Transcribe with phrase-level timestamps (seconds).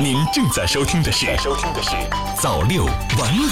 [0.00, 1.90] 您正在收听的是《收听的是
[2.40, 3.46] 早六晚五》。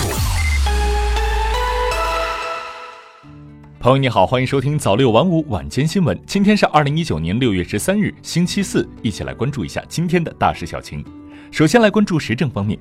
[3.78, 6.18] 朋友你好，欢迎收听早六晚五晚间新闻。
[6.26, 11.04] 今天是二零一九年六月十三日，星期四，一起来关注一下今天的大事小情。
[11.50, 12.78] 首先来关注时政方面，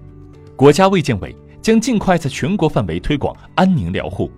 [0.56, 4.32] 国家卫健委将尽快在全国范围推广安宁疗护。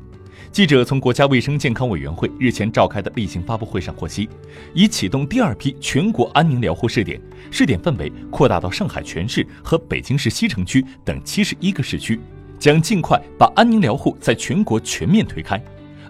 [0.52, 4.28] 记者从国家卫生健康委员会日前召开的例行发布会上获悉，
[4.74, 7.20] 已启动第二批全国安宁疗护试点，
[7.50, 12.20] 试点范围扩大到上海全市和北京市西城区等七十一个市区，
[12.60, 15.62] 将尽快把安宁疗护在全国全面推开。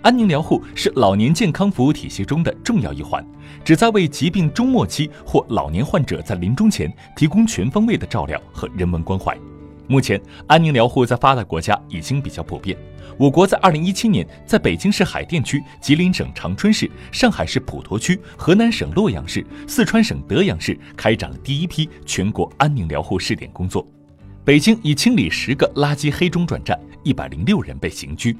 [0.01, 3.23] 安宁疗护是老年健康服务体系中的重要一环，
[3.63, 9.37] 旨在为疾病中末期或老年患者在临终前提供全方位的照料和人文关怀。
[9.91, 12.77] 目前，安宁疗护在发达国家已经比较普遍。
[13.17, 23.85] 我国在二零一七年，在北京市海淀区、吉林省长春市、上海市普陀区、河南省洛阳市、四川省德阳市开展了第一批全国安宁疗护试点工作。
[24.45, 28.33] 北京已清理十个垃圾黑中转站，一百零六人被刑拘。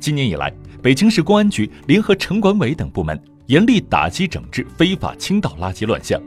[0.00, 0.50] 今年以来，
[0.82, 6.18] 北京市公安局联合城管委等部门严厉打击整治非法倾倒垃圾乱象。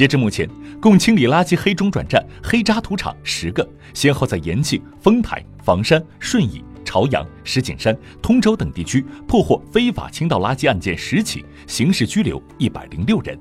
[0.00, 0.48] 截至目前，
[0.80, 13.38] 共清理垃圾黑中转站、黑渣土场十个，先后在延庆、丰台、房山、顺义、朝阳、石景山、通州等地区破获非法倾倒垃圾案件十起，刑事拘留一百零六人。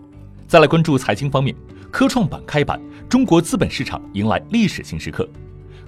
[0.49, 1.55] 再来关注财经方面，
[1.89, 5.25] 科创板开板，中国资本市场迎来历史性时刻。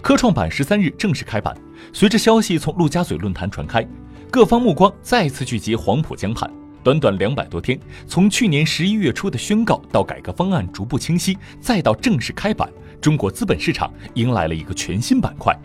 [0.01, 1.53] 科创板十三日正式开板，
[1.91, 3.85] 随着消息从陆家嘴论坛传开，
[4.31, 6.49] 各方目光再次聚集黄浦江畔。
[6.83, 15.55] 短短两百多天，从去年十一月初的宣告到改革方案逐步清晰，再到正式开板，中国资本市场迎来了一个全新板块。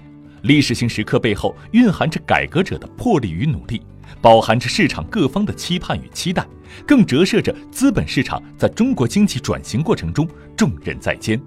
[0.43, 3.81] 历史性时刻背后蕴含着改革者的魄力与努力，
[4.21, 6.47] 饱含着市场各方的期盼与期待，
[6.87, 11.41] 更折射着资本市场在中国经济转型过程中重任在肩。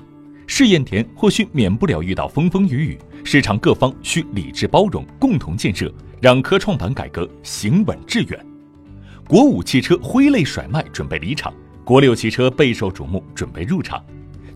[0.48, 8.49] 试验田或许免不了遇到风风雨雨，市场各方需理智包容，共同建设，让科创板改革行稳致远。
[9.30, 11.54] 国五汽车挥泪甩卖，准备离场；
[11.86, 14.04] 国六汽车备受瞩目，准备入场。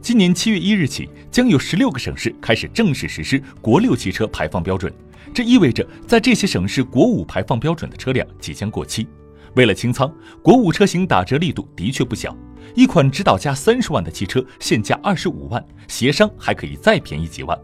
[0.01, 4.91] 今年七月一日起，将有十六个省市开始正式实施国六汽车排放标准。
[5.31, 9.07] 这意味着，在这些省市，国五排放标准的车辆即将过期。
[9.53, 12.35] 为了清仓，国五车型打折力度的确不小。
[12.73, 17.56] 一款指导价三十万的汽车，现价二十五万，协商还可以再便宜几万。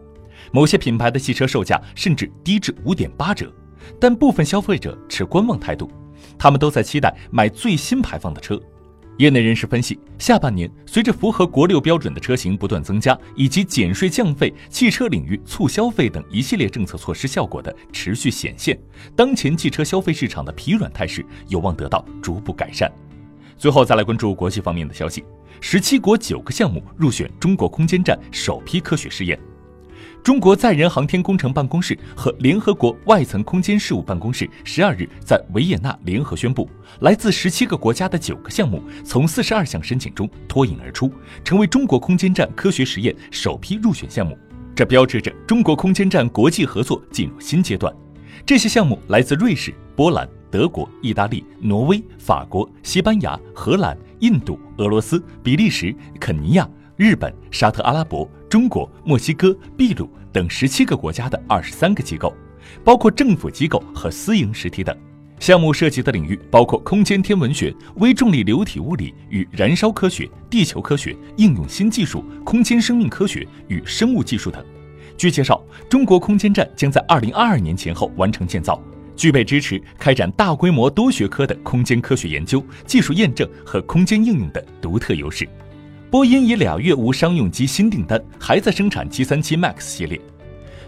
[0.52, 3.52] 某些品牌的汽车售价甚至低至五点八折，
[3.98, 5.90] 但部分消费者持观望态度。
[6.40, 8.58] 他们都在期待买最新排放的车。
[9.18, 18.80] 业内人士分析，下半年随着符合国六标准的车型不断增加，以及减税降费、汽车领域促消费等一系列政策措施效果的持续显现，
[19.14, 22.90] 当前汽车消费市场的疲软态势有望得到逐步改善。
[23.58, 25.22] 最后再来关注国际方面的消息：
[25.60, 29.38] 十七国九个项目入选中国空间站首批科学试验。
[30.22, 36.68] 中国载人航天工程办公室和联合国外层空间事务办公室十二日在维也纳联合宣布，
[37.00, 41.10] 来自十七个国家的九个项目从四十二项申请中脱颖而出，
[41.42, 44.36] 成为中国空间站科学实验首批入选项目。
[44.74, 47.94] 这标志着中国空间站国际合作进入新阶段。
[48.44, 56.68] 这些项目来自瑞士、波兰、德国、意大利、挪威、法国、西班牙、荷兰、印度、俄罗斯、比利时、肯尼亚。
[56.96, 62.34] 日本、沙特阿拉伯、中国、墨西哥、秘鲁等十七个国家的二十三个机构，
[62.82, 64.94] 包括政府机构和私营实体等。
[65.38, 74.62] 项目涉及的领域包括空间天文学、微重力流体物理与燃烧科学、地球科学、应用新技术、空间生命科学与生物技术等。
[75.16, 78.82] 据介绍，中国空间站将在二零二二年前后完成建造，
[79.14, 85.48] 具备支持开展大规模多学科的空间科学研究、技术验证和空间应用的独特优势。
[86.10, 90.20] 波音已俩月无商用机新订单，还在生产737 MAX 系列。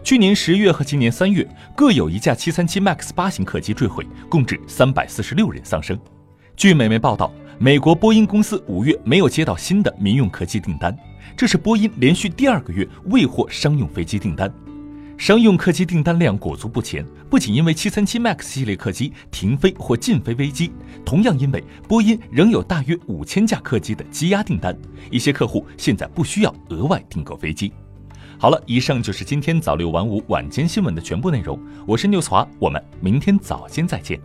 [0.03, 5.97] 去年十月和今年三月，各有一架737 MAX 八型客机坠毁，共致三百四十六人丧生。
[6.57, 10.93] 据美媒报道，美国波音公司五月没有接到新的民用客机订单，
[11.37, 14.53] 这是波音连续第二个月未获商用飞机订单。
[15.23, 20.73] 商用客机订单量裹足不前，不仅因为737 MAX 系列客机停飞或禁飞危机，
[21.05, 24.77] 同样因为波音仍有大约五千架客机的积压订单，
[25.13, 27.73] 一些客户现在不需要额外订购飞机。
[28.37, 34.21] 好了，以上就是今天早六晚五晚间新闻的全部内容，我是 news 华，我们明天早间再见。